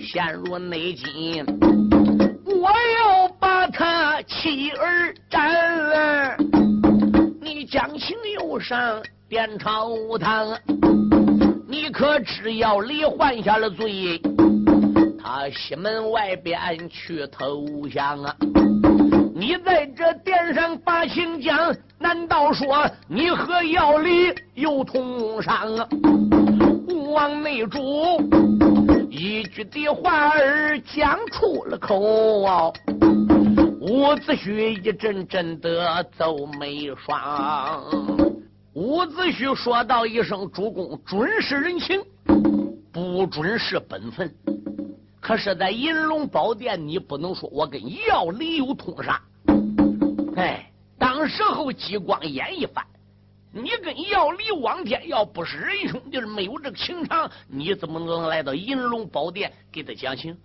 [0.00, 1.44] 陷入内金，
[2.66, 6.36] 我要把他妻儿斩了。
[7.40, 9.88] 你将情又上殿朝
[10.18, 10.48] 堂，
[11.68, 14.20] 你可知要李犯下了罪，
[15.22, 16.58] 他西门外边
[16.88, 18.34] 去投降啊！
[19.32, 25.88] 你在这殿上把情讲，难道说你和要李有同伤啊？
[26.88, 27.78] 吴王内主
[29.18, 31.96] 一句的话儿讲出了口，
[33.80, 37.82] 伍子胥一阵阵的皱眉霜。
[38.74, 41.98] 伍子胥说道一声：“主公准是人情，
[42.92, 44.30] 不准是本分。”
[45.18, 49.18] 可是，在银龙宝殿，你不能说我跟姚李有通杀。
[50.36, 52.84] 哎，当时候激光眼一翻，
[53.56, 60.36] 你跟要李往天要不是仁兄弟，没有这个情长，你怎么能来到银龙宝殿给他讲情？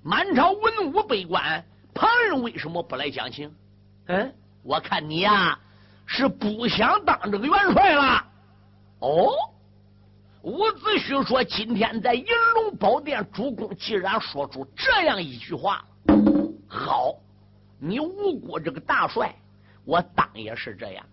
[0.00, 3.52] 满朝文武百官，旁人为什么不来讲情？
[4.06, 4.32] 嗯，
[4.62, 5.58] 我看你呀，
[6.06, 8.24] 是不想当这个元帅了。
[9.00, 9.32] 哦。
[10.42, 15.84] 伍子胥说：“今天在银龙宝殿，主公既然说出这样一句话，
[16.66, 17.14] 好，
[17.78, 19.32] 你无辜这个大帅，
[19.84, 21.06] 我当也是这样，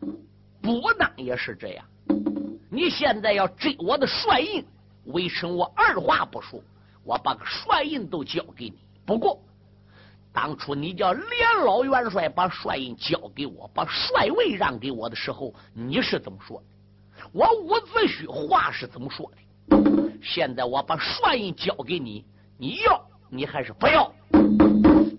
[0.61, 1.85] 不当也是这样。
[2.69, 4.63] 你现在要追我的帅印，
[5.05, 6.61] 微臣我二话不说，
[7.03, 8.77] 我把个帅印都交给你。
[9.05, 9.41] 不过，
[10.31, 11.25] 当初你叫连
[11.65, 16.63] 老元帅把帅印交给我，把帅位让给我的时候，你是怎么说的？”
[17.33, 19.37] 我伍子胥话是怎么说的？
[20.21, 22.23] 现在我把帅印交给你，
[22.57, 24.13] 你要你还是不要？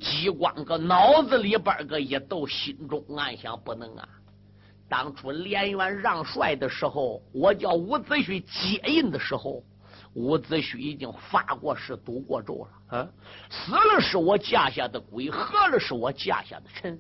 [0.01, 4.09] 激光个脑子里边个一斗，心中暗想：不能啊！
[4.91, 9.63] 当初连元让帅的时候，我叫伍子胥接应的时候，
[10.15, 12.99] 伍子胥已经发过誓、赌过咒了。
[12.99, 13.09] 啊，
[13.49, 16.99] 死了是我架下的鬼，活了是我架下的臣。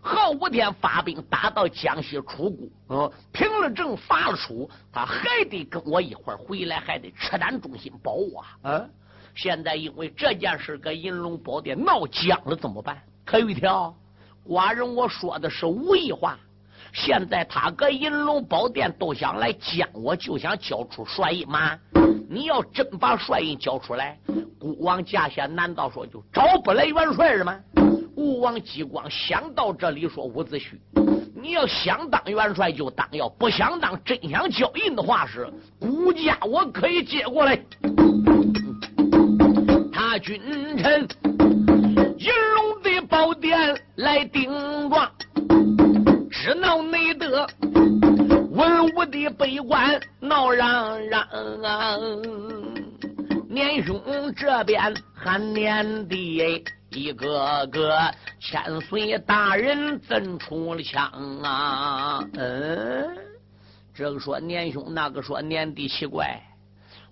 [0.00, 8.44] 后五天发兵打到江西楚国，嗯，平了政，发了楚，他还得跟我一块回来，还得赤胆忠心保我。
[8.62, 8.84] 啊，
[9.36, 13.00] 现在因为这件事搁银龙宝殿闹僵了，怎么办？
[13.24, 13.94] 可有一条，
[14.44, 16.36] 寡人我说的是无意话。
[16.92, 21.78] 现在他搁银龙宝殿都想来将我，就想交出帅印吗？
[22.28, 24.18] 你要真把帅印交出来，
[24.58, 27.58] 孤王驾下难道说就找不来元帅了吗？
[28.14, 30.78] 吴王激光想到这里，说：“伍子胥，
[31.34, 37.58] 你要想当元帅就当，要不想当，真想交印的话是，孤家我可以接过来。
[39.92, 40.40] 他君
[40.76, 41.08] 臣
[42.18, 43.58] 银龙的宝殿
[43.96, 44.50] 来顶
[44.90, 45.10] 撞，
[46.42, 47.46] 只闹内德
[48.50, 51.22] 文武的悲官闹嚷嚷
[51.62, 51.96] 啊！
[53.48, 54.02] 年兄
[54.34, 57.96] 这边喊年弟。”一个个
[58.40, 61.08] 千岁大人怎出了枪
[61.44, 62.28] 啊？
[62.34, 63.16] 嗯，
[63.94, 66.42] 这个说年兄，那个说年弟，奇怪，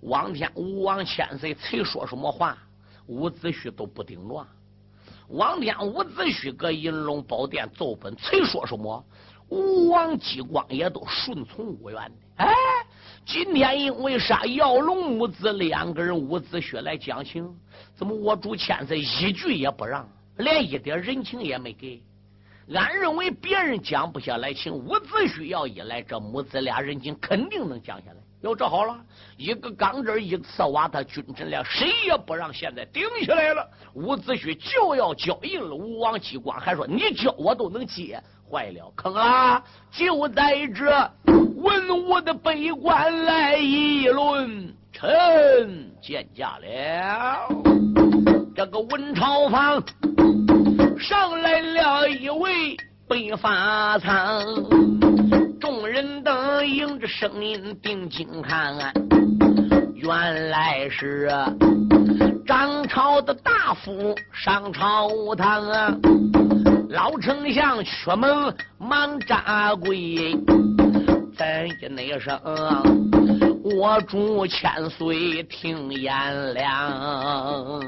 [0.01, 2.57] 王天武王千岁谁说什么话，
[3.07, 4.45] 伍子胥都不顶撞。
[5.31, 9.03] 王天武子胥搁银龙宝殿奏本，谁说什么，
[9.49, 12.15] 吴王姬光也都顺从无怨的。
[12.37, 12.53] 哎，
[13.25, 14.45] 今天因为啥？
[14.45, 17.49] 耀龙母子两个人，伍子胥来讲情。
[17.95, 20.07] 怎么我主千岁一句也不让，
[20.37, 22.01] 连一点人情也没给？
[22.73, 28.17] 俺认为别人讲不下来情，伍子胥要一来，这母子俩人情肯定能讲下来。
[28.41, 28.97] 要这好了，
[29.37, 33.67] 一个钢针一刺瓦，他君臣俩谁也不让，现在顶起来了。
[33.93, 38.19] 伍子胥就要交印了，吴王姬光还说你交我都能接，
[38.49, 39.63] 坏了，坑啊！
[39.91, 41.11] 就在这
[41.55, 47.47] 文武的悲观来议论，臣见驾了。
[48.55, 49.83] 这个文朝房
[50.99, 52.75] 上来了一位
[53.07, 54.43] 白发苍，
[55.61, 58.75] 众人都迎着声音定睛看，
[59.93, 61.29] 原来是
[62.47, 65.95] 张朝的大夫上朝堂啊！
[66.89, 70.35] 老丞相屈门忙扎跪，
[71.37, 72.41] 咱一那声，
[73.63, 77.79] 我主千岁听言了。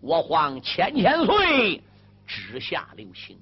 [0.00, 1.80] 我皇千千岁，
[2.26, 3.38] 指下留情。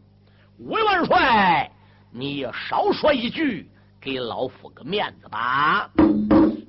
[0.58, 1.70] 魏元帅，
[2.16, 3.68] 你也少说一句，
[4.00, 5.90] 给老夫个面子吧。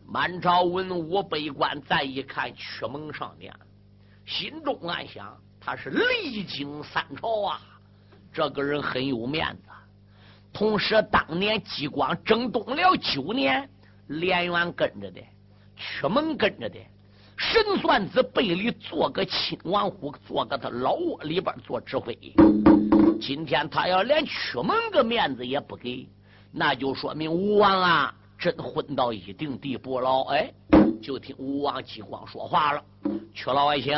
[0.08, 3.54] 满朝文武百官再一看屈蒙上殿，
[4.26, 7.62] 心中暗想：他是历经三朝啊，
[8.34, 9.70] 这个人很有面子。
[10.52, 13.70] 同时，当年激光征东辽九年，
[14.08, 15.22] 连元跟着的，
[15.76, 16.80] 曲蒙跟着的，
[17.38, 22.18] 神算子背里做个亲王虎，做个他老窝里边做指挥。
[23.20, 26.08] 今天他要连曲门个面子也不给，
[26.52, 30.22] 那就说明吴王啊，真混到一定地步了。
[30.32, 30.54] 哎，
[31.02, 32.84] 就听吴王激光说话了
[33.34, 33.94] ：“曲老爱卿，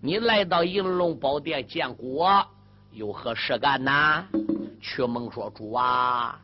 [0.00, 2.44] 你来到银龙宝殿见过，
[2.90, 4.26] 有何事干呐？”
[4.80, 6.40] 屈蒙说：“主啊，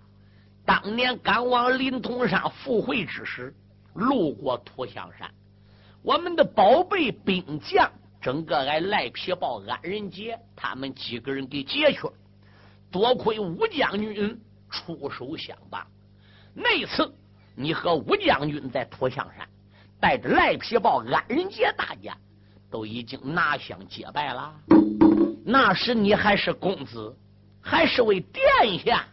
[0.64, 3.52] 当年赶往临潼山赴会之时，
[3.94, 5.28] 路过土香山，
[6.02, 12.12] 我们的宝贝兵将，整个挨赖皮豹、安仁杰他们几个人给劫去了。
[12.90, 14.40] 多亏武将军
[14.70, 15.86] 出手相帮。
[16.54, 17.14] 那次
[17.54, 19.48] 你和武将军在土香山，
[20.00, 22.16] 带着赖皮豹、安仁杰大家，
[22.70, 24.54] 都已经拿香结拜了。
[25.44, 27.16] 那时你还是公子。”
[27.60, 28.42] 还是为殿
[28.78, 29.04] 下，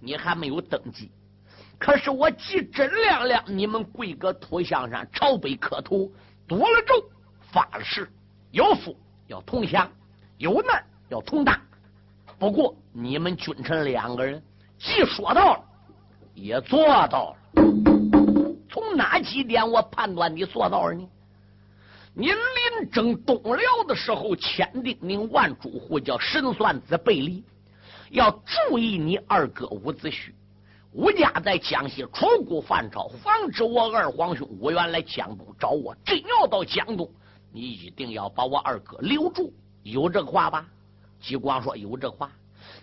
[0.00, 1.12] 你还没有登基。
[1.78, 6.10] 可是我急真亮亮，你们贵阁土香山朝北磕头，
[6.48, 7.08] 夺了咒，
[7.52, 8.10] 发了誓，
[8.50, 8.96] 有福
[9.28, 9.90] 要同享，
[10.38, 11.58] 有难要同当。
[12.38, 14.42] 不过你们君臣两个人，
[14.78, 15.64] 既说到了，
[16.34, 17.36] 也做到了。
[18.68, 21.08] 从哪几点我判断你做到了呢？
[22.12, 27.44] 您临征东辽的时候，千叮咛万嘱咐，叫神算子背离。
[28.10, 28.30] 要
[28.68, 30.32] 注意你二哥伍子胥，
[30.92, 35.94] 吴家在江西出谷犯朝，防止我二皇兄伍元来江东找我。
[36.04, 37.08] 真要到江东，
[37.52, 39.52] 你一定要把我二哥留住。
[39.82, 40.66] 有这话吧？
[41.20, 42.30] 吉光说有这话。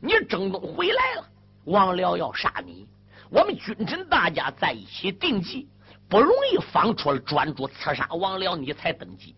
[0.02, 1.28] 你征东回来了，
[1.66, 2.88] 王辽要杀你，
[3.30, 5.68] 我们君臣大家在一起定计，
[6.10, 9.36] 不容易放出了专诸刺杀王辽，你才登基。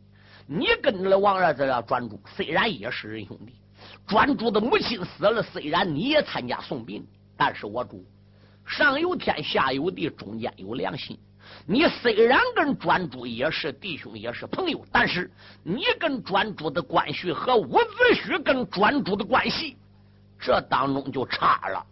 [0.48, 3.54] 你跟着王二这要专诸，虽然也是人兄弟。
[4.08, 7.06] 专诸的母亲死了，虽然你也参加送殡，
[7.38, 8.04] 但是我主
[8.66, 11.18] 上有天，下有地，中间有良心。
[11.66, 15.30] 你虽然跟专诸也是弟兄，也是朋友，但是
[15.64, 19.78] 你跟专诸的关系和伍子胥跟专诸的关系，
[20.40, 21.86] 这当中就差了。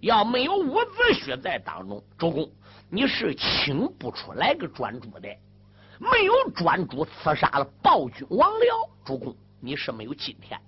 [0.00, 2.50] 要没有伍子胥在当中，主公
[2.88, 5.28] 你是请不出来个专诸的。
[5.98, 10.58] 没有专诸刺杀了暴君王僚，主公你是没有今天。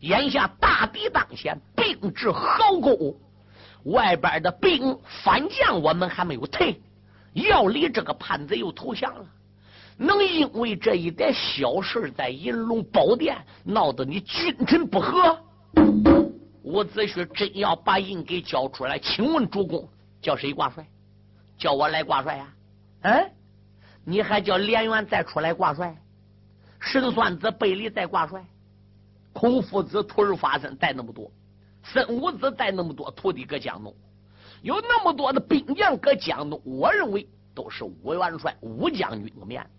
[0.00, 3.16] 眼下大敌当前，兵至壕沟，
[3.84, 6.80] 外边的兵反将我们还没有退，
[7.32, 9.26] 要离这个叛贼又投降了，
[9.96, 15.38] 能因为这一点小事在银龙宝殿闹得你君臣不和？
[16.62, 19.88] 伍子胥真要把印给交出来，请问主公
[20.20, 20.86] 叫谁挂帅？
[21.58, 22.48] 叫我来挂帅呀？
[23.02, 23.30] 嗯，
[24.04, 25.96] 你还叫连元再出来挂帅？
[26.78, 28.44] 神算子背离再挂帅？
[29.32, 31.30] 孔夫子徒儿发身带那么多，
[31.84, 33.94] 孙武子带那么多徒弟搁江东，
[34.62, 39.70] 有那么多的兵将搁江东，我认为都是武元帅、武将军的面子。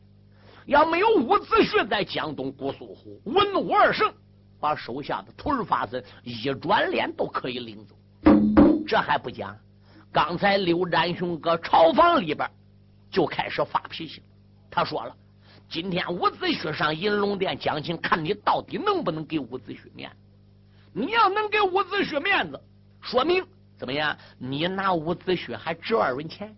[0.65, 4.13] 要没有伍子胥在江东，姑苏虎文武二圣
[4.59, 7.95] 把手下的徒儿发身一转脸都可以领走。
[8.88, 9.57] 这还不讲，
[10.11, 12.49] 刚才刘占雄搁朝房里边
[13.09, 14.21] 就开始发脾气，
[14.69, 15.15] 他说了。
[15.69, 20.15] 今天伍子胥上银龙殿讲情，看你到底能不能给伍子胥面子。
[20.91, 22.59] 你要能给伍子胥面子，
[23.01, 23.41] 说明
[23.82, 24.15] 怎么样？
[24.38, 26.55] 你拿伍子胥还值二文钱。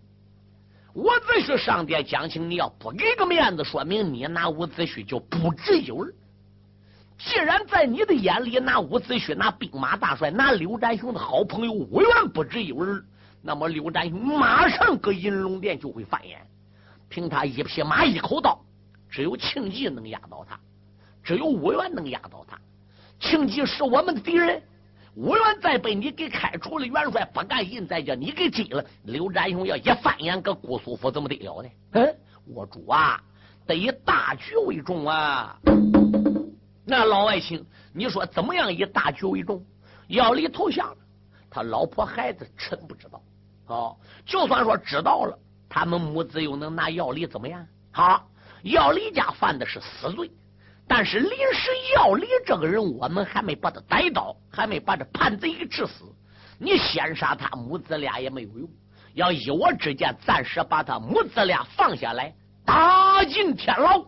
[0.92, 6.12] 伍子胥上殿讲情，你要不给个面子，说明你拿伍子胥就不值一文。
[7.16, 13.02] 既然在你的眼里拿伍子胥、拿兵马大帅、拿刘占雄的好朋友伍元不值一文，
[13.40, 16.46] 那么刘占雄马上搁银龙殿就会翻眼。
[17.08, 18.60] 凭他一匹马、一口刀。
[19.08, 20.60] 只有庆忌能压倒他，
[21.22, 22.58] 只有武元能压倒他。
[23.18, 24.62] 庆忌是我们的敌人，
[25.16, 28.84] 武元再被你给开除了元帅，不干硬再叫你给追了。
[29.04, 31.68] 刘占雄要一翻眼，搁姑苏府怎么得了呢？
[31.92, 33.22] 嗯，我主啊，
[33.66, 35.56] 得以大局为重啊。
[36.84, 39.64] 那老外卿，你说怎么样以大局为重？
[40.08, 40.94] 要离投降，
[41.48, 43.22] 他老婆孩子臣不知道。
[43.66, 43.96] 哦，
[44.26, 45.38] 就算说知道了，
[45.68, 47.66] 他们母子又能拿药离怎么样？
[47.92, 48.28] 好。
[48.62, 50.30] 药李家犯的是死罪，
[50.86, 56.04] 但是临时要离这个人，我们还没把他逮到，还没把这叛贼给治死。
[56.58, 58.68] 你先杀他母子俩也没有用，
[59.14, 64.04] 要依我之见，暂时把他母子俩放下来，打进天牢。